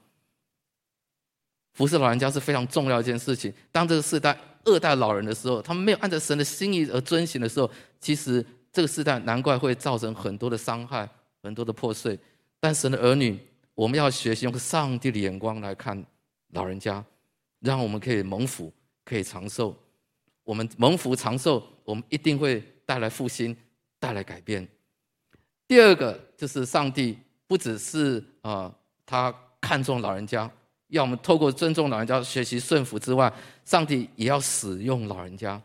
[1.74, 3.54] 服侍老人家是非常重要一件事情。
[3.72, 11.08] 当这个世代二代老人的时候，他们没有按照神的心意而遵行的时候，其实这个世代难怪会造成很多的伤害，
[11.42, 12.18] 很多的破碎。
[12.60, 13.38] 但神的儿女，
[13.76, 16.06] 我们要学习用上帝的眼光来看
[16.50, 17.04] 老人家，
[17.60, 18.72] 让我们可以蒙福，
[19.04, 19.76] 可以长寿。
[20.44, 23.56] 我们蒙福长寿，我们一定会带来复兴，
[24.00, 24.68] 带来改变。
[25.68, 30.50] 第二个就是上帝不只是啊、呃，他看重老人家，
[30.90, 33.34] 要我们透过尊重老人家学习顺服之外，
[33.66, 35.60] 上帝也要使用老人家。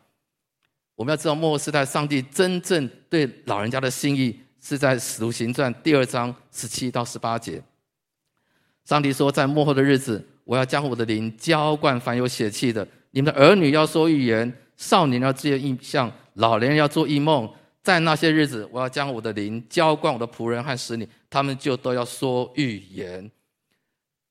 [0.95, 7.63] 我们要知道末后世代，上帝真正对老人家的心意是在《使徒行传》第二章十七到十八节。
[8.89, 14.51] 上帝说，在末后的日子，我要将我的灵浇灌凡有血气的，你们的儿女要说预言。
[14.79, 17.47] 少年要见异象，老年人要做异梦。
[17.83, 23.31] 在那些日子，我要将我的灵浇灌我的仆人和使女，他们就都要说预言。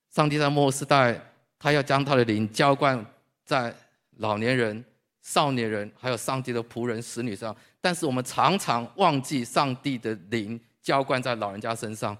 [0.09, 1.21] 上帝在末世代，
[1.59, 3.05] 他要将他的灵浇灌
[3.45, 3.71] 在
[4.15, 4.83] 老年人、
[5.21, 7.55] 少年人，还有上帝的仆人、使女上。
[7.79, 12.17] 但是我们常常忘记上帝的灵浇灌在老人家身上，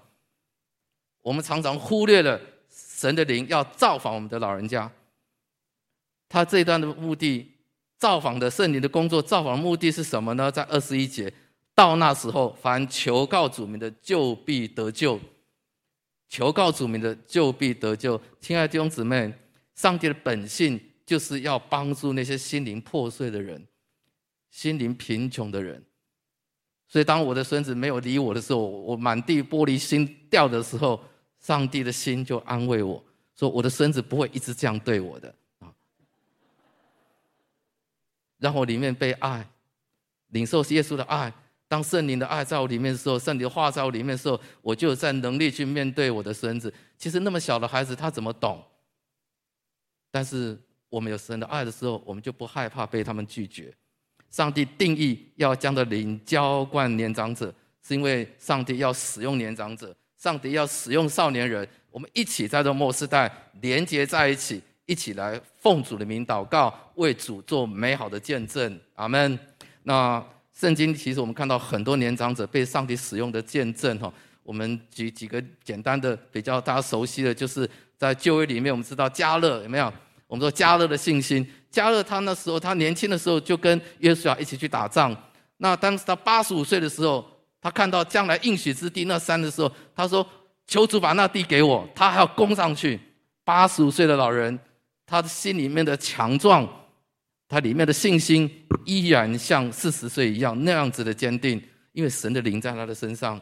[1.28, 4.90] 我们常常忽略了神的灵要造访我们的老人家。
[6.28, 7.54] 他这一段的目的。
[7.98, 10.48] 造访的圣灵的工作，造访的目的是什么呢？
[10.52, 11.32] 在二十一节，
[11.74, 15.18] 到那时候，凡求告主名的，就必得救；
[16.28, 18.20] 求告主名的，就必得救。
[18.40, 19.34] 亲爱的弟兄姊妹，
[19.74, 23.66] 上帝的本性就是要帮助那些心灵破碎的人、
[24.52, 25.84] 心灵贫穷的人。
[26.86, 31.02] 所以，当我的孙子没有理我的时候，我满地玻璃心掉的时候，
[31.40, 33.02] 上帝的心就安慰我
[33.36, 35.72] 说：“我的孙子不会一直这样对我的啊。”
[38.38, 39.48] 让我里面被爱，
[40.28, 41.32] 领受耶稣的爱。
[41.66, 46.72] 当圣灵的爱在我里面的时候，圣灵的话在我里面的时候，我就有在能力去面对我的孙子。
[46.96, 48.64] 其实那么小的孩子，他怎么懂？
[50.10, 53.72] 但是我们有神的爱的时候，我们就不害怕被他们拒绝。
[54.30, 61.66] 上帝定义要将的灵浇灌年长者，是因为上帝要使用年长者，上帝要使用少年人。
[61.90, 64.62] 我们一起在这末世代连接在一起。
[64.90, 69.38] 一起来奉主的名祷告，为主做美好的见证，阿门。
[69.82, 70.24] 那
[70.58, 74.10] 圣经其实我们看到很多年长者被上帝使用的见证哈，
[74.42, 79.92] 我们举几个简单的比较大家熟悉的，就是在旧约里面，我们知道迦勒有没有？
[80.26, 85.14] 我们说迦勒的信心，迦勒他那时候他年轻的时候就跟约书亚一起去打仗。
[85.58, 90.26] 那当时他八十五岁的时候，他看到将来应许之地那山的时候，他说
[90.66, 93.00] ：“求主把那地给我。”他还要攻上去。
[93.44, 94.58] 八十五岁的老人。
[95.10, 96.68] 他的心里面的强壮，
[97.48, 101.58] 他里面的信心依然像四十岁一样那样子的坚定，
[101.92, 103.40] 因为神的灵在他的身上。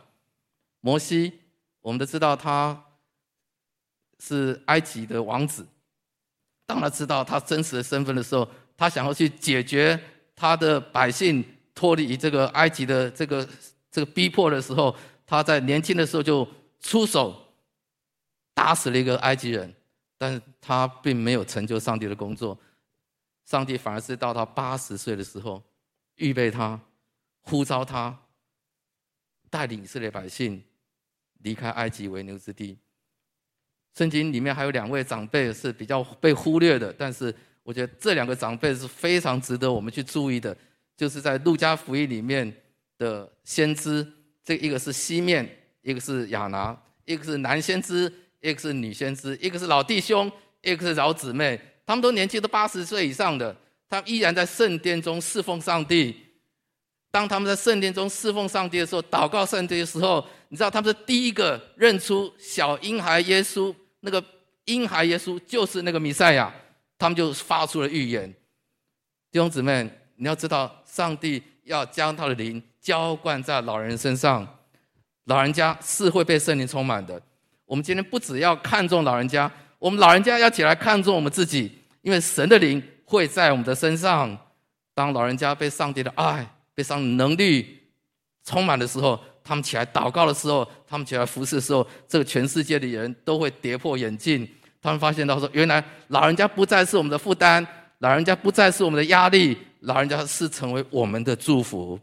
[0.80, 1.32] 摩西，
[1.80, 2.80] 我们都知道他
[4.20, 5.66] 是埃及的王子。
[6.66, 10.00] 当他知道他真实的身份的时候，他想要去解决
[10.36, 13.44] 他的百姓脱离这个埃及的这个
[13.96, 16.46] 这个逼迫的时候，他在年轻的时候就
[16.80, 17.34] 出手
[18.52, 19.74] 打死了一个埃及人。
[20.18, 22.58] 但是他并没有成就上帝的工作，
[23.46, 25.62] 上帝反而是到他八十岁的时候，
[26.16, 26.78] 预备他，
[27.40, 28.14] 呼召他，
[29.48, 30.62] 带领以色列百姓
[31.38, 32.76] 离开埃及为牛之地。
[33.94, 40.54] 圣经里面还有两位长辈是比较被忽略的，但是我觉得这两个长辈是非常值得我们去注意的，
[40.98, 42.54] 就是在路加福音里面
[42.98, 44.06] 的先知，
[44.44, 45.48] 这一个是西面，
[45.82, 48.12] 一个是亚拿，一个是男先知。
[48.42, 50.30] 一个是女先知，一个是老弟兄，
[50.62, 53.56] 一个是老姊妹，他们都年纪都八十岁以上的，
[53.88, 56.14] 他依然在圣殿中侍奉上帝。
[57.10, 64.22] 当他们在圣殿中侍奉上帝的时候，祷告圣殿的时候，你知道他们是第一个认出小婴孩耶稣，那个
[64.66, 66.54] 婴孩耶稣就是那个弥赛亚，
[66.98, 68.30] 他们就发出了预言。
[69.32, 74.46] 弟兄姊妹，你要知道，上帝要将他的灵浇灌在老人身上，
[75.24, 77.20] 老人家是会被圣灵充满的。
[77.64, 84.38] 我们今天不只要看重老人家，我们老人家要起来看重我们自己，因为神的灵会在我们的身上。
[84.94, 87.76] 当老人家被上帝的爱、被上帝能力
[88.44, 94.48] 充满的时候，他们起来祷告的时候，他们起来服侍的时候，这个全世界的人都会跌破眼镜。
[94.80, 97.66] 他们发现到说，原来老人家不再是我们的负担，
[97.98, 101.98] 老人家不再是我们的压力，老人家是成为我们的祝福。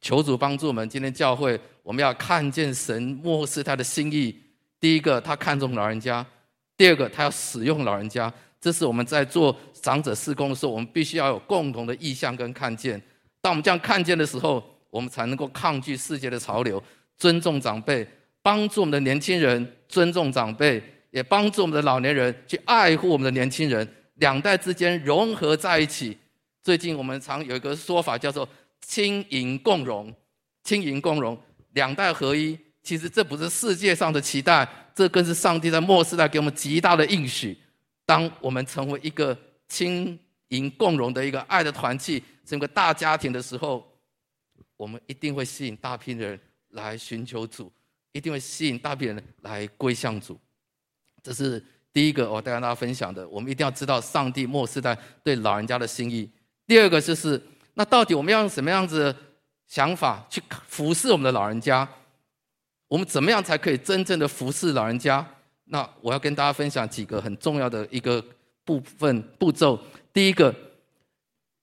[0.00, 4.34] 求主帮助我们，今天教会我们要看见神漠视他的心意。
[4.80, 6.24] 第一个，他看重老人家；
[6.76, 8.32] 第二个，他要使用老人家。
[8.60, 13.00] 这是我们在做长者事工的时候，我们必须要有共同的意向跟看见。
[13.40, 16.82] 当我们这样看见的时候，我们才能够抗拒世界的潮流，
[17.16, 18.06] 尊重长辈，
[18.42, 26.16] 帮助我们的年轻人尊重长辈，也帮助我们的老年人去爱护我们的年轻人，两代之间融合在一起。
[26.62, 28.48] 最近我们常有一个说法叫做
[28.80, 30.14] “青银共融”，
[30.64, 31.38] 青银共融，
[31.72, 32.58] 两代合一。
[32.82, 37.58] 其实这不是世界上的期待，这更是上帝在末世代给我们极大的应许。
[38.06, 39.36] 当我们成为一个
[39.68, 43.86] 青银共融的一个爱的团契，整个大家庭的时候，
[44.78, 47.70] 我们一定会吸引大批人来寻求主，
[48.12, 50.40] 一定会吸引大批人来归向主。
[51.22, 51.62] 这是
[51.92, 53.28] 第一个我带跟大家分享的。
[53.28, 56.30] 我们一定要知道上帝末世代对老人家的心意。
[56.66, 57.38] 第二个就是，
[57.78, 59.14] 那到底我们要用什么样子
[59.68, 61.88] 想法去服侍我们的老人家？
[62.88, 65.24] 我们怎么样才可以真正的服侍老人家？
[65.66, 68.20] 那我要跟大家分享几个很重要的一个
[68.64, 69.78] 部分步骤。
[70.12, 70.52] 第一个，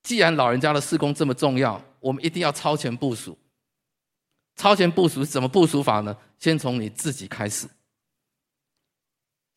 [0.03, 3.37] 既然老人家的施工这么重要，我们一定要超前部署。
[4.55, 6.15] 超前部署是怎么部署法呢？
[6.39, 7.67] 先从你自己开始。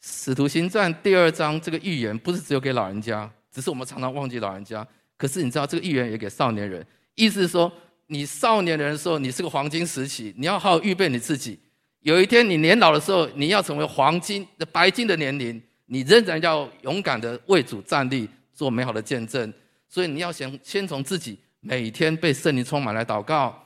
[0.01, 4.85] 使徒行传第二章这个预言不是只有给老人家，只是我们常常忘记老人家。
[5.19, 7.71] 可是你知道这个预言也给少年人，意思是说，
[8.07, 11.59] 你少年人的时候，你是个黄金时期，你要好好预备你自己。
[12.01, 19.53] 有一天你年老的时候，你要成为黄金的白金的年龄，你仍然要勇敢的为主站立，做美好的见证。
[19.89, 23.65] 所以你要先先从自己每天被圣灵充满来祷告。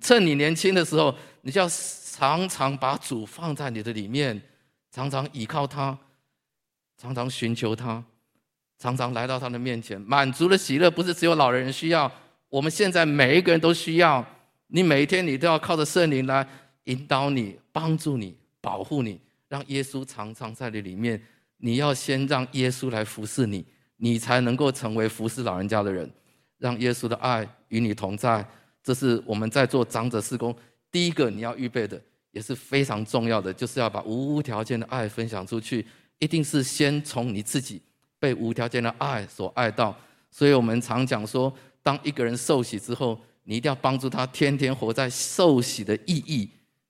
[0.00, 4.40] 趁你年轻的时候，你就要常常把主放在你的里面，
[4.92, 5.98] 常常倚靠他，
[6.96, 8.02] 常常寻求他，
[8.82, 10.00] 常常来到他的面前。
[10.00, 12.10] 满足的喜乐不是只有老人需要，
[12.48, 14.26] 我们现在每一个人都需要。
[14.66, 16.44] 你每一天你都要靠着圣灵来。
[16.86, 21.22] 引导你、帮助你、保护你，让耶稣常常在你里面。
[21.58, 23.64] 你要先让耶稣来服侍你，
[23.98, 26.10] 你才能够成为服侍老人家的人。
[26.58, 28.44] 让耶稣的爱与你同在，
[28.82, 30.52] 这是我们在做长者事工
[30.90, 35.86] 第一个你要预备的，也是非常重要的，就是要把无条件的爱分享出去。
[36.18, 37.80] 一定是先从你自己
[38.22, 39.92] 被无条件的爱所爱到。
[40.30, 46.48] 所以我们常讲说，当一个人受洗之后，你一定要帮助他天天活在受洗的意义。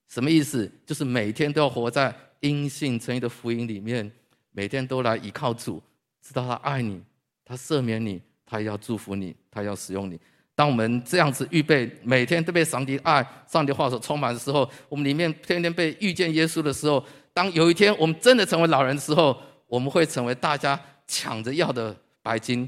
[0.09, 0.71] 什么意思？
[0.85, 4.13] 就是每天都要活在因信称义的福音里面，
[4.51, 5.83] 每天都来依靠主，
[6.21, 7.01] 知道他爱你，
[7.47, 10.21] 他赦免你，他要祝福你，他要使用你。
[10.55, 19.35] 当我们这样子预备，每天都被上帝爱、上帝话所充满的时候，我们里面天天被遇见耶稣的时候，当有一天我们真的成为老人的时候，
[19.67, 20.79] 我们会成为大家
[21.13, 22.67] 抢着要的白金，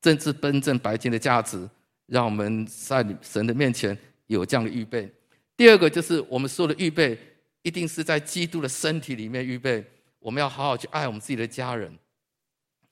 [0.00, 1.68] 正是奔正白金的价值，
[2.06, 5.12] 让我们在神的面前有这样的预备。
[5.56, 7.18] 第二个就是我们说的预备，
[7.62, 9.84] 一定是在基督的身体里面预备。
[10.20, 11.92] 我们要好好去爱我们自己的家人，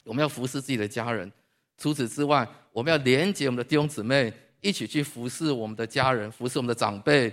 [0.03, 1.31] 我们要服侍自己的家人。
[1.79, 7.33] 除此之外，我们要连接我们的弟兄姊妹，一起去服侍我们的家人，服侍我们的长辈。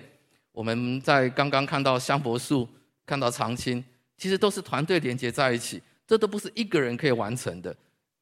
[0.51, 2.67] 我们在刚刚看到香柏树，
[3.05, 3.83] 看到长青，
[4.17, 7.75] 其实都是团队连接在一起，这都不是一个人可以完成的。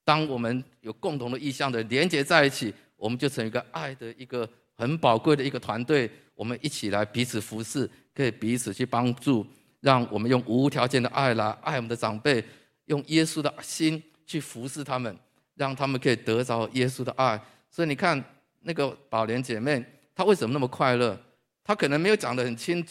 [0.03, 6.11] 当我们有共同的意向的连接在一起，我们就成一个爱的一个很宝贵的一个团队。
[6.35, 9.47] 我们一起来彼此服侍，可以彼此去帮助，
[9.79, 12.43] 让我们用无条件的爱来爱我们的长辈，
[12.87, 15.17] 用耶稣的心去服侍他们，
[15.55, 17.41] 让他们可以得着耶稣的爱。
[17.71, 18.21] 所以你看
[18.63, 19.81] 那个宝莲姐妹，
[20.13, 21.17] 她为什么那么快乐？
[21.63, 22.85] 她可能没有讲得很清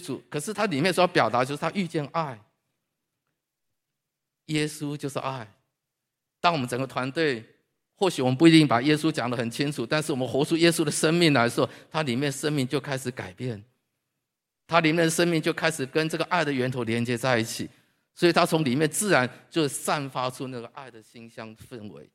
[0.00, 2.38] 楚，可是她里面所要表达就是她遇见爱，
[4.46, 5.46] 耶稣就是爱。
[6.40, 7.44] 当我们整个团队。
[7.98, 13.64] 或许我们不一定把耶稣讲得很清楚，但是我们活出耶稣的生命来说，它里面生命就开始改变，
[14.66, 17.66] 它里面的生命就开始跟这个爱的源头连接在一起，
[18.14, 22.06] 所以它从里面自然就散发出那个爱的馨香氛围，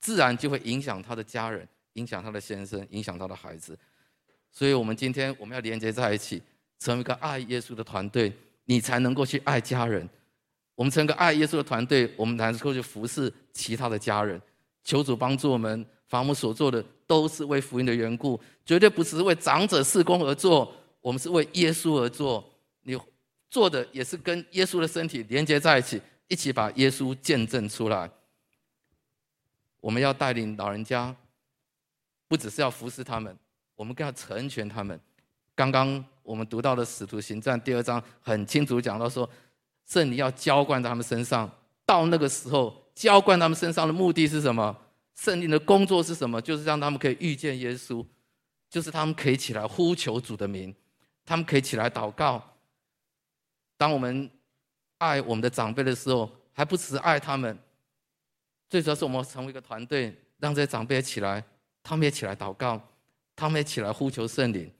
[0.00, 3.78] 自然就会影响他的家人，影响他的先生，影响他的孩子。
[4.50, 6.42] 所以我们今天我们要连接在一起，
[6.80, 8.32] 成为一个爱耶稣的团队，
[8.64, 10.08] 你才能够去爱家人。
[10.74, 14.40] 我们成个爱耶稣的团队，我们才能够去服侍其他的家人。
[14.84, 20.74] 求主帮助我们，凡我们所做的都是为福音的缘故，绝对不是为长者事工而做。
[21.00, 22.44] 我们是为耶稣而做，
[22.82, 22.98] 你
[23.50, 28.10] 做的也是跟耶稣的身体连接在一起，一起把耶稣见证出来。
[29.80, 31.14] 我们要带领老人家，
[32.28, 33.36] 不只是要服侍他们，
[33.74, 34.98] 我们更要成全他们。
[35.54, 39.28] 刚刚我们读到的《使徒行传》第二章很清楚讲到说，
[39.92, 41.50] 圣灵要浇灌在他们身上，
[41.84, 42.74] 到那个时候。
[42.94, 44.74] 浇灌他们身上的目的是什么？
[45.14, 46.40] 圣灵的工作是什么？
[46.40, 48.04] 就是让他们可以遇见耶稣，
[48.70, 50.74] 就是他们可以起来呼求主的名，
[51.24, 52.42] 他们可以起来祷告。
[53.78, 54.30] 当我们
[54.98, 57.58] 爱我们的长辈的时候，还不只是爱他们，
[58.68, 61.42] 最主要是我们成为一个团队，让这些长辈起来，
[61.82, 62.80] 他们也起来祷告，
[63.34, 64.70] 他们也起来呼求圣灵。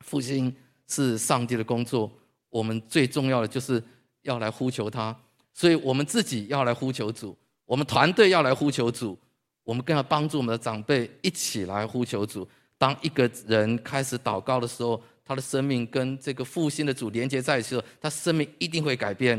[0.00, 0.54] 复兴
[0.86, 2.12] 是上帝的工作，
[2.50, 3.82] 我们最重要的就是
[4.22, 5.16] 要来呼求他，
[5.52, 9.18] 所以我们自己要来呼求主，我们团队要来呼求主，
[9.64, 12.46] 我们更要帮助我们的长辈一起来呼求主。
[12.76, 19.38] 当一个人开始祷告的时候，他的生命跟这个复兴的主连接在一起的时候，他生命一定会改变。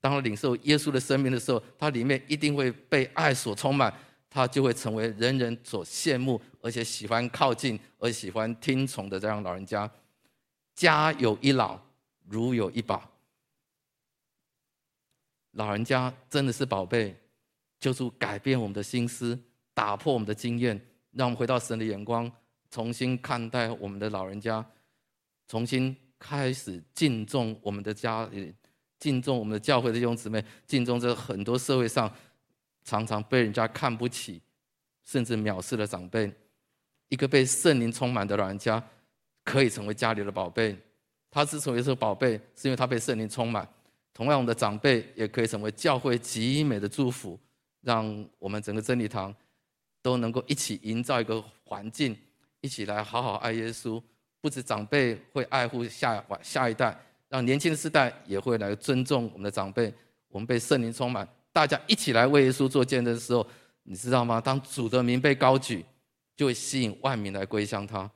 [0.00, 3.92] 当他领受耶稣的生命的时候，他里面一定会被爱所充满，
[4.28, 9.88] 他就会成为人人所羡慕，而且喜欢靠近，而喜欢听从的这样老人家。
[10.74, 11.78] 家有一老，
[12.26, 13.11] 如有一宝。
[15.52, 17.14] 老人家真的是宝贝，
[17.78, 19.38] 就是改变我们的心思，
[19.74, 20.80] 打破我们的经验，
[21.12, 22.30] 让我们回到神的眼光，
[22.70, 24.64] 重新看待我们的老人家。
[25.48, 28.54] 重新开始敬重我们的家人，
[28.98, 32.10] 敬重我们的教会的弟兄姊妹，敬重这很多社会上
[32.84, 34.40] 常常被人家看不起，
[35.04, 36.32] 甚至藐视的长辈。
[37.08, 38.82] 一个被圣灵充满的老人家，
[39.44, 40.74] 可以成为家里的宝贝。
[41.30, 43.68] 他之所以是宝贝，是因为他被圣灵充满。
[44.14, 47.38] 同样，我们的长辈也可以成为教会极美的祝福，
[47.80, 49.34] 让我们整个真理堂
[50.02, 52.16] 都能够一起营造一个环境，
[52.60, 54.02] 一起来好好爱耶稣。
[54.40, 59.92] 不止长辈会爱护下下一代，让年轻的世代也会来尊重我们的长辈。
[60.28, 63.46] 我们被圣灵充满，大家一起来为耶稣做见证的时候，
[63.84, 64.40] 你知道吗？
[64.40, 65.84] 当主的名被高举，
[66.36, 68.10] 就会吸引万民来归向他。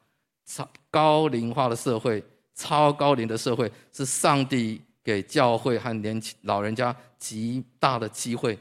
[0.45, 2.23] 超高龄化的社会，
[2.55, 8.59] 超高龄的社会，是上帝给教会和年轻老人家极大的机会，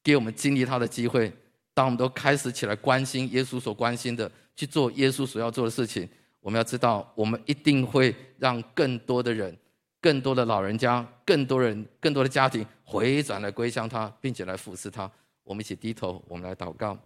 [0.00, 1.32] 给我们经历他的机会。
[1.74, 6.08] 当我们都开始起来关心耶稣所关心的，去做耶稣所要做的事情。
[6.38, 9.58] 我们要知道，我们一定会让更多的人、
[10.00, 15.10] 更多的老人家、更多人、更多的家庭回转来归向他，并且来服侍他。
[15.42, 16.96] 我们一起低头，我们来祷告。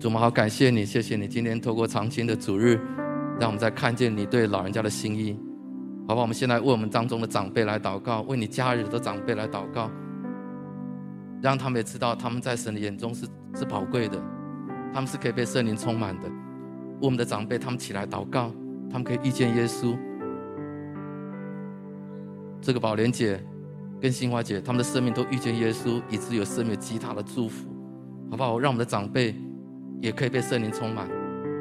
[0.00, 2.76] 主，我们好感谢你，谢谢你今天透过长青的主日，
[3.40, 5.38] 让我们再看见你对老人家的心意。
[6.06, 9.90] 好吧，我们现在为我们当中的长辈来祷告，为你家人的长辈来祷告，
[11.40, 14.22] 让他们也知道他们在神的眼中是是宝贵的，
[14.92, 16.30] 他们是可以被圣灵充满的。
[17.00, 18.52] 我们的长辈，他们起来祷告，
[18.90, 19.96] 他们可以遇见耶稣。
[22.60, 23.42] 这个宝莲姐
[24.00, 27.68] 跟新华姐，他们的生命都遇见耶稣，以致有生命极大的祝福，
[28.30, 28.58] 好不好？
[28.58, 29.34] 让我们的长辈
[30.02, 31.08] 也可以被圣灵充满，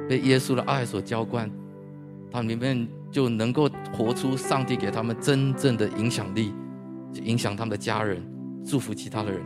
[0.08, 1.50] 被耶稣的爱所浇灌，
[2.34, 6.52] 他们里面就能够活出上帝给他们真正的影响力，
[7.14, 8.20] 影响他们的家人，
[8.66, 9.40] 祝福其他的人，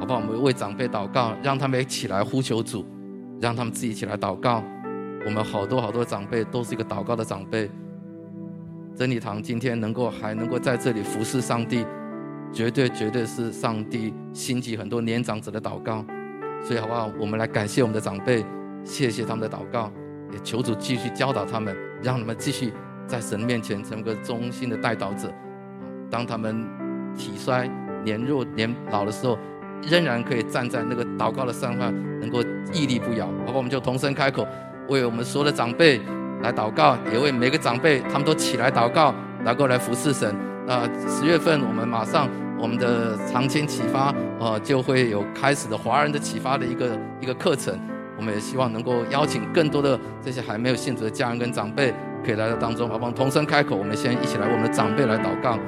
[0.00, 0.20] 好不好？
[0.20, 2.86] 我们为长辈祷告，让他们也起来呼求主，
[3.38, 4.64] 让他们自己起来祷告。
[5.26, 7.70] 我们好多好多长辈都是一个祷告的长辈，
[8.96, 11.84] 真理堂今天能够还能够在这里服侍上帝，
[12.50, 16.02] 绝对绝对是上帝兴起很多年长者的祷告，
[16.62, 17.10] 所以好不好？
[17.20, 18.42] 我们来感谢我们的长辈，
[18.82, 19.92] 谢谢他们的祷告，
[20.32, 22.72] 也求主继续教导他们，让他们继续
[23.06, 25.32] 在神面前成为个忠心的代祷者。
[26.10, 26.64] 当他们
[27.16, 27.68] 体衰、
[28.04, 29.38] 年弱、年老的时候，
[29.82, 32.42] 仍然可以站在那个祷告的上方，能够
[32.72, 33.26] 屹立不摇。
[33.46, 34.46] 好吧，我们就同声开口。
[34.88, 35.98] 为我们所有的长辈
[36.42, 40.34] 来祷告，也为每个长辈，他们都起来祷告，能够来服侍神。
[40.66, 42.28] 那十月份我们马上
[42.58, 47.78] 我们的长青启发，呃，就会有开始的华人的启发的一个一个课程。
[48.16, 51.92] 我们也希望能够邀请更多的这些还没有信主的家人跟长辈，
[52.24, 53.10] 可以来到当中，好不好？
[53.10, 55.58] 同声开口，我们先一起来为我们的长辈来祷告。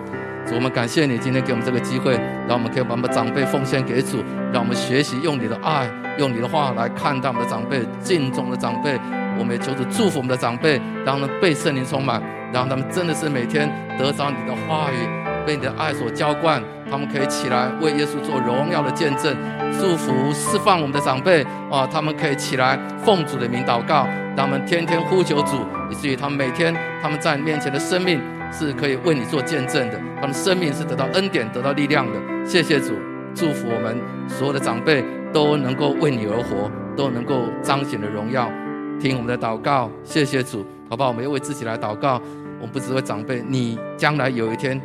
[0.47, 2.14] 主，我们感谢你今天给我们这个机会，
[2.47, 4.18] 让我们可以把我们的长辈奉献给主，
[4.53, 5.90] 让我们学习用你的爱。
[6.18, 8.99] 用你的话来看待我们的长辈，敬重的长辈，
[9.38, 13.68] 我们也求主祝福我们的长辈，让他们被圣灵充满，让他们真的是每天
[13.99, 14.97] 得着你的话语，
[15.44, 19.36] 被你的爱所浇灌，他们可以起来为耶稣做荣耀的见证，
[19.73, 24.07] 祝福释放我们的长辈啊，他们可以起来奉主的名祷告，
[24.37, 25.57] 他们天天呼求主，
[25.91, 28.21] 以至于他们每天他们在你面前的生命
[28.53, 32.47] 是可以为你做见证的，他们生命是得到恩典、得到力量的。
[32.47, 32.95] 谢谢主，
[33.35, 33.99] 祝福我们
[34.29, 35.05] 所有的长辈。
[35.33, 38.51] 都能够为你而活，都能够彰显的荣耀。
[38.99, 41.11] 听我们的祷告，谢谢主，好不好？
[41.11, 42.23] 我们要为自己来祷告。
[42.59, 44.81] 我们不只为长辈，你将来有一天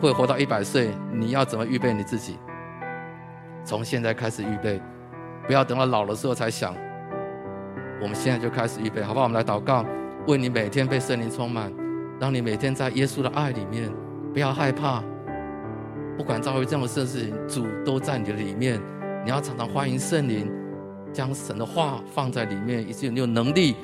[0.00, 2.36] 会活到一百岁，你要怎么预备你自己？
[3.64, 4.80] 从现在开始预备，
[5.46, 6.74] 不要等到老的时候才想。
[8.00, 9.24] 我们现在就开始预备，好不好？
[9.24, 9.84] 我们来祷告，
[10.26, 11.72] 为你每天被圣灵充满，
[12.20, 13.88] 让你每天在耶稣的爱里面，
[14.32, 15.02] 不要害怕。
[16.16, 18.80] 不管遭遇这样的事情，主都在你的里面。
[19.24, 20.50] 你要常常欢迎圣灵，
[21.12, 23.76] 将神的话放在里面，以至于你有能力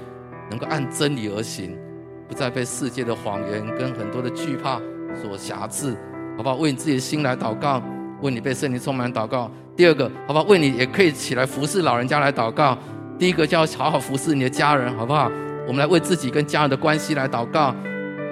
[0.50, 1.78] 能够按真理而行，
[2.26, 4.80] 不再被世界的谎言跟很多的惧怕
[5.14, 5.96] 所辖制，
[6.36, 6.56] 好不好？
[6.56, 7.80] 为你自己的心来祷告，
[8.20, 9.48] 为你被圣灵充满祷告。
[9.78, 10.42] 第二个，好不好？
[10.46, 12.76] 为你也可以起来服侍老人家来祷告。
[13.16, 15.30] 第一个叫好好服侍你的家人，好不好？
[15.68, 17.72] 我们来为自己跟家人的关系来祷告。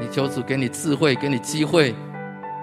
[0.01, 1.95] 你求主给你智慧，给你机会，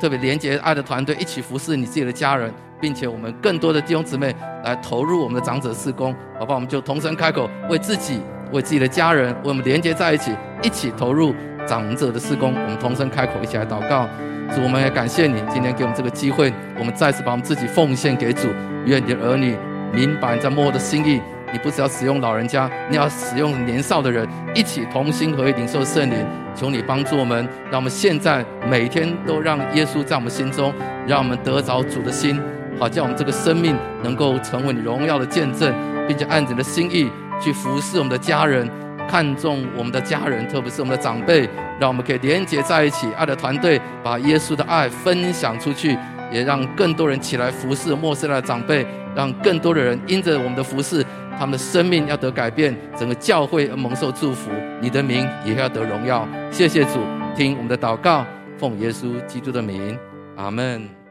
[0.01, 6.55] 特别连接爱的团队一起服侍你自己的家人，并且我们更多的弟兄姊妹来投入我们的长者事工，好不好？
[6.55, 8.19] 我们就同声开口，为自己、
[8.51, 11.34] 为自己的家人，为我们连接在一起，一起投入
[11.65, 12.53] 长者的事工。
[12.53, 14.09] 我们同声开口，一起来祷告。
[14.50, 18.48] 主，我们也感谢你今天给我们这个机会，我们再次把我们自己奉献给主。
[18.86, 19.56] 愿你的儿女
[19.94, 21.22] 明白在末后的心意。
[21.52, 26.18] 你不是要使用老人家，你要使用年少的人，一起同心合意领受圣灵。
[26.56, 30.74] 求你帮助我们，让我们现在每天都让耶稣在我们心中，
[31.08, 32.41] 让我们得着主的心，
[32.80, 35.72] 好叫我们这个生命能够成为你荣耀的见证，
[36.08, 38.68] 并且按你的心意去服侍我们的家人，
[39.08, 41.49] 看重我们的家人，特别是我们的长辈，
[41.80, 45.97] 让我们可以连结在一起，爱的团队把耶稣的爱分享出去，
[46.32, 48.86] 也让更多人起来服侍陌生的长辈，
[49.16, 51.06] 让更多的人因着我们的服侍。
[51.36, 56.28] 他们的生命要得改变，整个教会要蒙受祝福，你的名也要得荣耀。
[56.51, 56.99] 谢谢主，
[57.36, 58.24] 听我们的祷告，
[58.56, 59.97] 奉耶稣基督的名，
[60.38, 61.03] 阿门。